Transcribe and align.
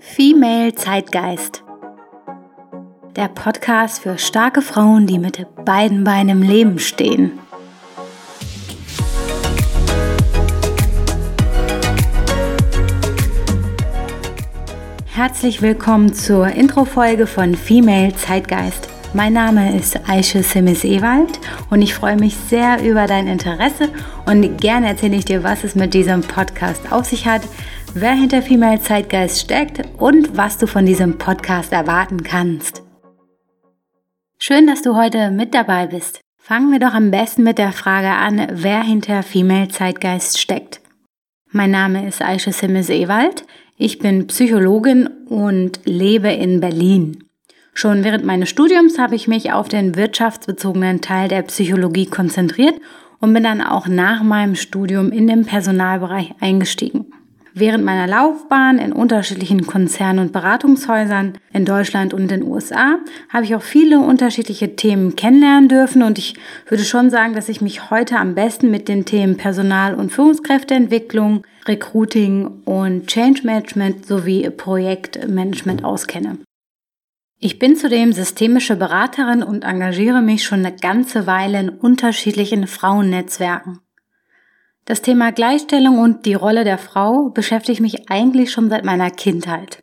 Female 0.00 0.72
Zeitgeist. 0.74 1.64
Der 3.16 3.26
Podcast 3.26 4.00
für 4.02 4.16
starke 4.16 4.62
Frauen, 4.62 5.08
die 5.08 5.18
mit 5.18 5.44
beiden 5.64 6.04
Beinen 6.04 6.28
im 6.28 6.42
Leben 6.42 6.78
stehen. 6.78 7.32
Herzlich 15.06 15.62
willkommen 15.62 16.14
zur 16.14 16.46
Introfolge 16.46 17.26
von 17.26 17.56
Female 17.56 18.14
Zeitgeist. 18.14 18.88
Mein 19.14 19.32
Name 19.32 19.76
ist 19.76 19.98
Aische 20.08 20.44
Simis 20.44 20.84
Ewald 20.84 21.40
und 21.70 21.82
ich 21.82 21.94
freue 21.94 22.16
mich 22.16 22.36
sehr 22.36 22.84
über 22.84 23.06
dein 23.06 23.26
Interesse 23.26 23.88
und 24.26 24.60
gerne 24.60 24.88
erzähle 24.88 25.16
ich 25.16 25.24
dir, 25.24 25.42
was 25.42 25.64
es 25.64 25.74
mit 25.74 25.92
diesem 25.92 26.20
Podcast 26.20 26.92
auf 26.92 27.06
sich 27.06 27.26
hat, 27.26 27.42
wer 27.94 28.12
hinter 28.12 28.42
Female 28.42 28.80
Zeitgeist 28.80 29.40
steckt 29.40 29.82
und 29.98 30.36
was 30.36 30.58
du 30.58 30.66
von 30.66 30.86
diesem 30.86 31.18
Podcast 31.18 31.72
erwarten 31.72 32.22
kannst. 32.22 32.82
Schön, 34.38 34.66
dass 34.66 34.82
du 34.82 34.96
heute 34.96 35.30
mit 35.30 35.54
dabei 35.54 35.86
bist. 35.86 36.20
Fangen 36.38 36.70
wir 36.72 36.78
doch 36.78 36.94
am 36.94 37.10
besten 37.10 37.42
mit 37.42 37.58
der 37.58 37.72
Frage 37.72 38.08
an, 38.08 38.46
wer 38.52 38.82
hinter 38.82 39.22
Female 39.22 39.68
Zeitgeist 39.68 40.40
steckt. 40.40 40.80
Mein 41.50 41.70
Name 41.70 42.06
ist 42.06 42.22
Aische 42.22 42.52
Simis 42.52 42.88
Ewald. 42.88 43.44
Ich 43.76 43.98
bin 43.98 44.26
Psychologin 44.26 45.06
und 45.28 45.80
lebe 45.84 46.30
in 46.30 46.60
Berlin. 46.60 47.24
Schon 47.74 48.02
während 48.02 48.24
meines 48.24 48.48
Studiums 48.48 48.98
habe 48.98 49.14
ich 49.14 49.28
mich 49.28 49.52
auf 49.52 49.68
den 49.68 49.94
wirtschaftsbezogenen 49.94 51.00
Teil 51.00 51.28
der 51.28 51.42
Psychologie 51.42 52.06
konzentriert 52.06 52.74
und 53.20 53.32
bin 53.34 53.44
dann 53.44 53.62
auch 53.62 53.86
nach 53.86 54.22
meinem 54.22 54.56
Studium 54.56 55.12
in 55.12 55.26
den 55.26 55.44
Personalbereich 55.44 56.34
eingestiegen. 56.40 57.12
Während 57.60 57.84
meiner 57.84 58.06
Laufbahn 58.06 58.78
in 58.78 58.92
unterschiedlichen 58.92 59.66
Konzernen 59.66 60.20
und 60.20 60.32
Beratungshäusern 60.32 61.38
in 61.52 61.64
Deutschland 61.64 62.14
und 62.14 62.30
den 62.30 62.44
USA 62.44 63.00
habe 63.30 63.44
ich 63.44 63.56
auch 63.56 63.62
viele 63.62 63.98
unterschiedliche 63.98 64.76
Themen 64.76 65.16
kennenlernen 65.16 65.68
dürfen 65.68 66.04
und 66.04 66.18
ich 66.18 66.36
würde 66.68 66.84
schon 66.84 67.10
sagen, 67.10 67.34
dass 67.34 67.48
ich 67.48 67.60
mich 67.60 67.90
heute 67.90 68.16
am 68.16 68.36
besten 68.36 68.70
mit 68.70 68.86
den 68.86 69.06
Themen 69.06 69.36
Personal- 69.36 69.96
und 69.96 70.12
Führungskräfteentwicklung, 70.12 71.44
Recruiting 71.66 72.46
und 72.64 73.08
Change 73.08 73.40
Management 73.42 74.06
sowie 74.06 74.48
Projektmanagement 74.50 75.82
auskenne. 75.82 76.38
Ich 77.40 77.58
bin 77.58 77.74
zudem 77.74 78.12
systemische 78.12 78.76
Beraterin 78.76 79.42
und 79.42 79.64
engagiere 79.64 80.22
mich 80.22 80.44
schon 80.44 80.64
eine 80.64 80.76
ganze 80.76 81.26
Weile 81.26 81.58
in 81.58 81.70
unterschiedlichen 81.70 82.68
Frauennetzwerken. 82.68 83.80
Das 84.88 85.02
Thema 85.02 85.32
Gleichstellung 85.32 85.98
und 85.98 86.24
die 86.24 86.32
Rolle 86.32 86.64
der 86.64 86.78
Frau 86.78 87.28
beschäftigt 87.28 87.82
mich 87.82 88.10
eigentlich 88.10 88.50
schon 88.50 88.70
seit 88.70 88.86
meiner 88.86 89.10
Kindheit. 89.10 89.82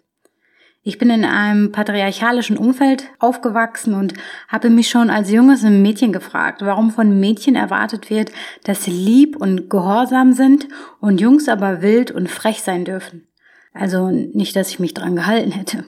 Ich 0.81 0.98
bin 0.98 1.11
in 1.11 1.23
einem 1.23 1.72
patriarchalischen 1.72 2.58
Umfeld 2.58 3.11
aufgewachsen 3.20 3.94
und 3.94 4.16
habe 4.48 4.72
mich 4.72 4.89
schon 4.89 5.11
als 5.11 5.30
junges 5.30 5.61
Mädchen 5.61 6.11
gefragt, 6.11 6.64
warum 6.64 6.89
von 6.89 7.20
Mädchen 7.20 7.56
erwartet 7.56 8.09
wird, 8.09 8.31
dass 8.64 8.83
sie 8.86 8.89
lieb 8.89 9.36
und 9.36 9.70
gehorsam 9.70 10.33
sind 10.33 10.67
und 11.00 11.22
Jungs 11.22 11.50
aber 11.50 11.83
wild 11.83 12.09
und 12.09 12.28
frech 12.28 12.64
sein 12.64 12.83
dürfen. 12.83 13.28
Also 13.76 14.09
nicht, 14.09 14.56
dass 14.56 14.70
ich 14.70 14.80
mich 14.80 14.95
dran 14.95 15.16
gehalten 15.16 15.52
hätte. 15.52 15.86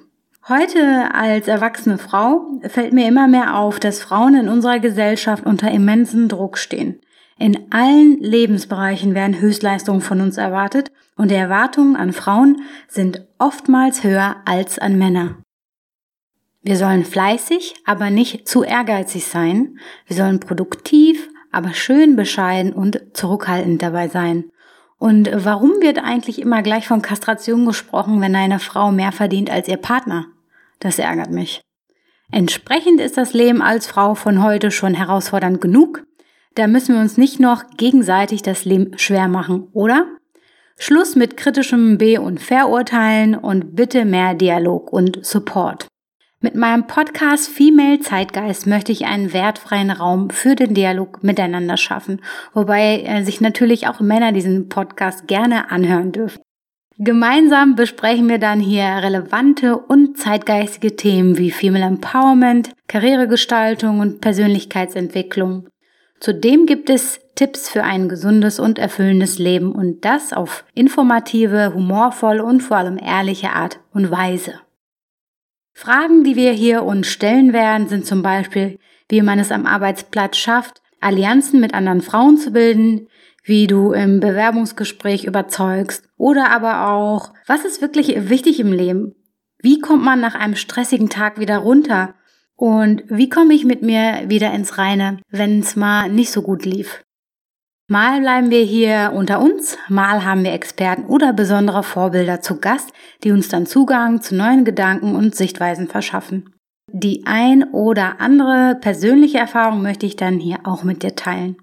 Heute 0.47 1.11
als 1.11 1.47
erwachsene 1.47 1.97
Frau 1.97 2.59
fällt 2.69 2.93
mir 2.93 3.07
immer 3.07 3.27
mehr 3.27 3.57
auf, 3.57 3.79
dass 3.79 3.99
Frauen 3.99 4.35
in 4.35 4.47
unserer 4.47 4.77
Gesellschaft 4.77 5.43
unter 5.43 5.71
immensen 5.71 6.27
Druck 6.27 6.59
stehen. 6.59 6.99
In 7.39 7.71
allen 7.71 8.19
Lebensbereichen 8.19 9.13
werden 9.13 9.39
Höchstleistungen 9.39 10.01
von 10.01 10.21
uns 10.21 10.37
erwartet 10.37 10.91
und 11.15 11.29
die 11.29 11.35
Erwartungen 11.35 11.95
an 11.95 12.13
Frauen 12.13 12.61
sind 12.87 13.27
oftmals 13.37 14.03
höher 14.03 14.37
als 14.45 14.79
an 14.79 14.97
Männer. 14.97 15.37
Wir 16.63 16.77
sollen 16.77 17.05
fleißig, 17.05 17.75
aber 17.85 18.09
nicht 18.09 18.47
zu 18.47 18.63
ehrgeizig 18.63 19.25
sein. 19.25 19.77
Wir 20.07 20.17
sollen 20.17 20.39
produktiv, 20.39 21.29
aber 21.51 21.73
schön 21.73 22.15
bescheiden 22.15 22.73
und 22.73 23.01
zurückhaltend 23.13 23.81
dabei 23.81 24.07
sein. 24.07 24.51
Und 24.97 25.29
warum 25.31 25.79
wird 25.79 25.99
eigentlich 25.99 26.41
immer 26.41 26.63
gleich 26.63 26.87
von 26.87 27.03
Kastration 27.03 27.65
gesprochen, 27.67 28.19
wenn 28.19 28.35
eine 28.35 28.59
Frau 28.59 28.91
mehr 28.91 29.11
verdient 29.11 29.51
als 29.51 29.67
ihr 29.67 29.77
Partner? 29.77 30.25
Das 30.79 30.97
ärgert 30.97 31.29
mich. 31.29 31.61
Entsprechend 32.31 32.99
ist 32.99 33.15
das 33.15 33.33
Leben 33.33 33.61
als 33.61 33.87
Frau 33.87 34.15
von 34.15 34.43
heute 34.43 34.71
schon 34.71 34.95
herausfordernd 34.95 35.61
genug. 35.61 36.06
Da 36.57 36.65
müssen 36.65 36.95
wir 36.95 37.01
uns 37.01 37.17
nicht 37.17 37.39
noch 37.39 37.65
gegenseitig 37.77 38.41
das 38.41 38.65
Leben 38.65 38.97
schwer 38.97 39.27
machen, 39.27 39.67
oder? 39.73 40.07
Schluss 40.75 41.15
mit 41.15 41.37
kritischem 41.37 41.99
B- 41.99 42.17
und 42.17 42.41
Verurteilen 42.41 43.35
und 43.35 43.75
bitte 43.75 44.05
mehr 44.05 44.33
Dialog 44.33 44.91
und 44.91 45.23
Support. 45.23 45.85
Mit 46.41 46.55
meinem 46.55 46.87
Podcast 46.87 47.47
Female 47.47 47.99
Zeitgeist 47.99 48.65
möchte 48.65 48.91
ich 48.91 49.05
einen 49.05 49.33
wertfreien 49.33 49.91
Raum 49.91 50.31
für 50.31 50.55
den 50.55 50.73
Dialog 50.73 51.23
miteinander 51.23 51.77
schaffen, 51.77 52.21
wobei 52.55 53.03
äh, 53.03 53.23
sich 53.23 53.39
natürlich 53.39 53.87
auch 53.87 53.99
Männer 53.99 54.31
diesen 54.31 54.67
Podcast 54.67 55.27
gerne 55.27 55.69
anhören 55.69 56.11
dürfen. 56.11 56.41
Gemeinsam 56.97 57.75
besprechen 57.75 58.29
wir 58.29 58.39
dann 58.39 58.59
hier 58.59 58.85
relevante 58.85 59.77
und 59.77 60.17
zeitgeistige 60.17 60.95
Themen 60.95 61.37
wie 61.37 61.51
Female 61.51 61.85
Empowerment, 61.85 62.71
Karrieregestaltung 62.87 63.99
und 63.99 64.21
Persönlichkeitsentwicklung. 64.21 65.67
Zudem 66.19 66.65
gibt 66.65 66.89
es 66.89 67.19
Tipps 67.35 67.69
für 67.69 67.83
ein 67.83 68.09
gesundes 68.09 68.59
und 68.59 68.79
erfüllendes 68.79 69.37
Leben 69.37 69.71
und 69.71 70.03
das 70.03 70.33
auf 70.33 70.65
informative, 70.73 71.73
humorvolle 71.73 72.43
und 72.43 72.61
vor 72.61 72.77
allem 72.77 72.97
ehrliche 72.97 73.51
Art 73.51 73.79
und 73.93 74.09
Weise. 74.09 74.59
Fragen, 75.73 76.23
die 76.23 76.35
wir 76.35 76.51
hier 76.53 76.83
uns 76.83 77.05
stellen 77.07 77.53
werden, 77.53 77.87
sind 77.87 78.07
zum 78.07 78.23
Beispiel, 78.23 78.79
wie 79.09 79.21
man 79.21 79.37
es 79.37 79.51
am 79.51 79.67
Arbeitsplatz 79.67 80.37
schafft, 80.37 80.81
Allianzen 80.99 81.59
mit 81.59 81.75
anderen 81.75 82.01
Frauen 82.01 82.37
zu 82.37 82.51
bilden, 82.51 83.07
wie 83.43 83.67
du 83.67 83.93
im 83.93 84.19
Bewerbungsgespräch 84.19 85.25
überzeugst 85.25 86.09
oder 86.17 86.49
aber 86.49 86.89
auch, 86.89 87.33
was 87.45 87.63
ist 87.63 87.81
wirklich 87.81 88.29
wichtig 88.29 88.59
im 88.59 88.73
Leben? 88.73 89.13
Wie 89.59 89.79
kommt 89.79 90.03
man 90.03 90.19
nach 90.19 90.35
einem 90.35 90.55
stressigen 90.55 91.09
Tag 91.09 91.39
wieder 91.39 91.59
runter? 91.59 92.15
Und 92.57 93.03
wie 93.07 93.29
komme 93.29 93.53
ich 93.53 93.63
mit 93.63 93.81
mir 93.81 94.23
wieder 94.27 94.51
ins 94.53 94.77
Reine, 94.77 95.19
wenn 95.29 95.59
es 95.59 95.75
mal 95.75 96.09
nicht 96.09 96.31
so 96.31 96.41
gut 96.41 96.65
lief? 96.65 97.03
Mal 97.89 98.19
bleiben 98.19 98.49
wir 98.49 98.63
hier 98.63 99.13
unter 99.15 99.39
uns, 99.39 99.77
mal 99.87 100.25
haben 100.25 100.43
wir 100.43 100.51
Experten 100.51 101.05
oder 101.05 101.31
besondere 101.31 101.83
Vorbilder 101.83 102.41
zu 102.41 102.59
Gast, 102.59 102.91
die 103.23 103.31
uns 103.31 103.47
dann 103.47 103.65
Zugang 103.65 104.21
zu 104.21 104.35
neuen 104.35 104.65
Gedanken 104.65 105.15
und 105.15 105.35
Sichtweisen 105.35 105.87
verschaffen. 105.87 106.53
Die 106.91 107.23
ein 107.25 107.63
oder 107.71 108.19
andere 108.19 108.77
persönliche 108.81 109.37
Erfahrung 109.37 109.81
möchte 109.81 110.05
ich 110.05 110.17
dann 110.17 110.39
hier 110.39 110.59
auch 110.65 110.83
mit 110.83 111.03
dir 111.03 111.15
teilen 111.15 111.55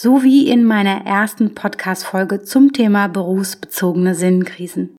so 0.00 0.22
wie 0.22 0.48
in 0.48 0.62
meiner 0.62 1.06
ersten 1.06 1.56
Podcast-Folge 1.56 2.44
zum 2.44 2.72
Thema 2.72 3.08
berufsbezogene 3.08 4.14
Sinnkrisen. 4.14 4.94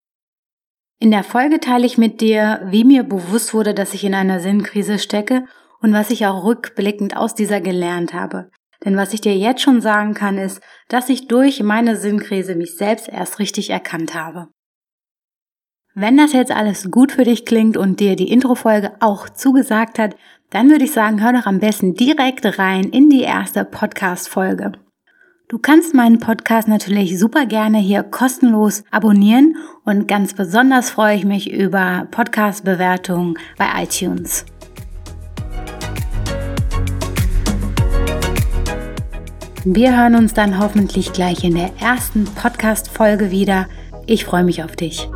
In 1.02 1.12
der 1.12 1.24
Folge 1.24 1.62
teile 1.62 1.86
ich 1.86 1.98
mit 1.98 2.20
dir, 2.20 2.62
wie 2.66 2.84
mir 2.84 3.04
bewusst 3.04 3.54
wurde, 3.54 3.74
dass 3.74 3.94
ich 3.94 4.04
in 4.04 4.14
einer 4.14 4.42
Sinnkrise 4.42 5.00
stecke 5.00 5.46
und 5.82 5.94
was 5.94 6.12
ich 6.12 6.26
auch 6.26 6.44
rückblickend 6.44 7.16
aus 7.16 7.34
dieser 7.34 7.62
gelernt 7.62 8.14
habe. 8.14 8.52
Denn 8.84 8.98
was 8.98 9.14
ich 9.14 9.22
dir 9.22 9.36
jetzt 9.36 9.62
schon 9.62 9.80
sagen 9.80 10.14
kann, 10.14 10.38
ist, 10.38 10.62
dass 10.90 11.08
ich 11.08 11.28
durch 11.28 11.64
meine 11.64 11.96
Sinnkrise 11.96 12.56
mich 12.56 12.76
selbst 12.76 13.08
erst 13.08 13.40
richtig 13.40 13.70
erkannt 13.70 14.14
habe. 14.14 14.50
Wenn 15.96 16.18
das 16.18 16.34
jetzt 16.34 16.52
alles 16.52 16.92
gut 16.92 17.14
für 17.14 17.24
dich 17.24 17.46
klingt 17.46 17.78
und 17.78 18.02
dir 18.02 18.18
die 18.18 18.32
Introfolge 18.32 18.92
auch 19.00 19.30
zugesagt 19.30 20.00
hat, 20.00 20.16
dann 20.50 20.70
würde 20.70 20.84
ich 20.84 20.92
sagen, 20.92 21.24
hör 21.24 21.32
doch 21.32 21.46
am 21.46 21.60
besten 21.60 21.94
direkt 21.94 22.60
rein 22.60 22.86
in 22.86 23.10
die 23.10 23.22
erste 23.22 23.64
Podcast-Folge. 23.64 24.74
Du 25.50 25.58
kannst 25.58 25.96
meinen 25.96 26.20
Podcast 26.20 26.68
natürlich 26.68 27.18
super 27.18 27.48
gerne 27.48 27.80
hier 27.80 28.04
kostenlos 28.04 28.84
abonnieren 28.92 29.58
und 29.84 30.08
ganz 30.08 30.36
besonders 30.36 30.92
freue 30.92 31.16
ich 31.16 31.26
mich 31.26 31.52
über 31.52 32.08
Podcast-Bewertungen 32.12 33.34
bei 33.58 33.66
iTunes. 33.82 34.46
Wir 39.66 39.98
hören 39.98 40.14
uns 40.14 40.36
dann 40.36 40.60
hoffentlich 40.60 41.14
gleich 41.14 41.44
in 41.44 41.56
der 41.56 41.72
ersten 41.80 42.26
Podcast-Folge 42.26 43.32
wieder. 43.32 43.68
Ich 44.06 44.26
freue 44.26 44.44
mich 44.44 44.64
auf 44.64 44.76
dich. 44.76 45.10